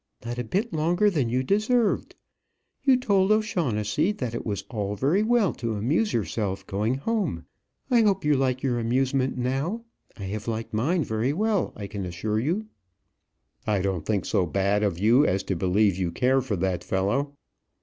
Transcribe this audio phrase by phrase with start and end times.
[0.25, 2.15] "Not a bit longer than you deserved.
[2.81, 7.45] You told O'Shaughnessey, that it was all very well to amuse yourself, going home.
[7.91, 9.83] I hope you like your amusement now.
[10.17, 12.65] I have liked mine very well, I can assure you."
[13.67, 17.35] "I don't think so bad of you as to believe you care for that fellow."